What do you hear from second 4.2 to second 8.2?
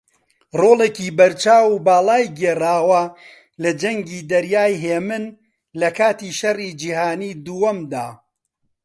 دەریای ھێمن لەکاتی شەڕی جیهانی دووەمدا